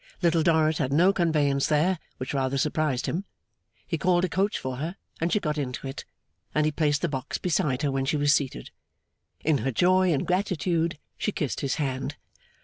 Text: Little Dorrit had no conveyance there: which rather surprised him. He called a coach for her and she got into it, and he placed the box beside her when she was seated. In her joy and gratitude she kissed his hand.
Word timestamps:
Little 0.23 0.41
Dorrit 0.41 0.79
had 0.79 0.91
no 0.91 1.13
conveyance 1.13 1.67
there: 1.67 1.99
which 2.17 2.33
rather 2.33 2.57
surprised 2.57 3.05
him. 3.05 3.23
He 3.85 3.99
called 3.99 4.25
a 4.25 4.29
coach 4.29 4.57
for 4.57 4.77
her 4.77 4.95
and 5.19 5.31
she 5.31 5.39
got 5.39 5.59
into 5.59 5.85
it, 5.87 6.05
and 6.55 6.65
he 6.65 6.71
placed 6.71 7.03
the 7.03 7.07
box 7.07 7.37
beside 7.37 7.83
her 7.83 7.91
when 7.91 8.05
she 8.05 8.17
was 8.17 8.33
seated. 8.33 8.71
In 9.41 9.59
her 9.59 9.71
joy 9.71 10.11
and 10.11 10.25
gratitude 10.25 10.97
she 11.19 11.31
kissed 11.31 11.59
his 11.61 11.75
hand. 11.75 12.15